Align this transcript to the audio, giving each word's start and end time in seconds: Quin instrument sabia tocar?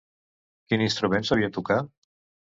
Quin 0.71 0.83
instrument 0.85 1.27
sabia 1.29 1.49
tocar? 1.59 1.77